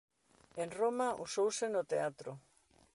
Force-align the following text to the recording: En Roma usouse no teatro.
En 0.61 0.69
Roma 0.79 1.07
usouse 1.25 1.65
no 1.69 1.81
teatro. 1.91 2.31